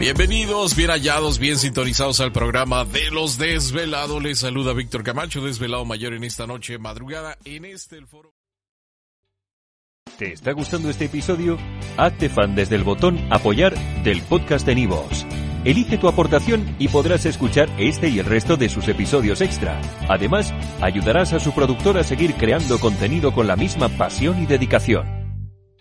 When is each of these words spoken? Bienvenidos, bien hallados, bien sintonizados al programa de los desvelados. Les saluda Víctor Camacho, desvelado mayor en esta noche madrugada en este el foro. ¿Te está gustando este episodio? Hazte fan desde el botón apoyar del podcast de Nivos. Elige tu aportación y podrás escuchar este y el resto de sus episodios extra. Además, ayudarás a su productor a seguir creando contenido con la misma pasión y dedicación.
Bienvenidos, 0.00 0.74
bien 0.76 0.88
hallados, 0.88 1.38
bien 1.38 1.58
sintonizados 1.58 2.20
al 2.20 2.32
programa 2.32 2.86
de 2.86 3.10
los 3.10 3.36
desvelados. 3.36 4.22
Les 4.22 4.38
saluda 4.38 4.72
Víctor 4.72 5.02
Camacho, 5.02 5.44
desvelado 5.44 5.84
mayor 5.84 6.14
en 6.14 6.24
esta 6.24 6.46
noche 6.46 6.78
madrugada 6.78 7.36
en 7.44 7.66
este 7.66 7.98
el 7.98 8.06
foro. 8.06 8.32
¿Te 10.16 10.32
está 10.32 10.52
gustando 10.52 10.88
este 10.88 11.04
episodio? 11.04 11.58
Hazte 11.98 12.30
fan 12.30 12.54
desde 12.54 12.76
el 12.76 12.82
botón 12.82 13.20
apoyar 13.30 13.74
del 14.02 14.22
podcast 14.22 14.64
de 14.64 14.74
Nivos. 14.74 15.26
Elige 15.66 15.98
tu 15.98 16.08
aportación 16.08 16.76
y 16.78 16.88
podrás 16.88 17.26
escuchar 17.26 17.68
este 17.76 18.08
y 18.08 18.20
el 18.20 18.24
resto 18.24 18.56
de 18.56 18.70
sus 18.70 18.88
episodios 18.88 19.42
extra. 19.42 19.78
Además, 20.08 20.54
ayudarás 20.80 21.34
a 21.34 21.40
su 21.40 21.52
productor 21.52 21.98
a 21.98 22.04
seguir 22.04 22.36
creando 22.36 22.80
contenido 22.80 23.34
con 23.34 23.46
la 23.46 23.56
misma 23.56 23.90
pasión 23.90 24.42
y 24.42 24.46
dedicación. 24.46 25.19